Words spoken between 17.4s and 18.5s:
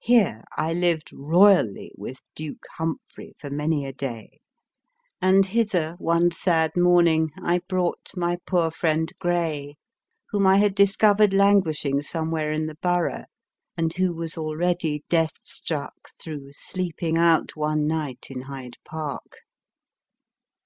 one night in